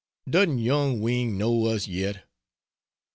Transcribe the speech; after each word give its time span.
Doesn't 0.27 0.57
Yung 0.57 0.99
Wing 0.99 1.37
know 1.37 1.67
us 1.67 1.87
yet? 1.87 2.27